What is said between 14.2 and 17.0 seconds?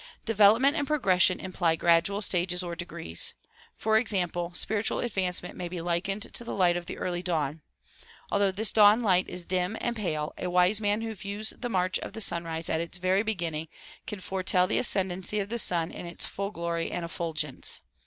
tell the ascendency of the sun in its full glory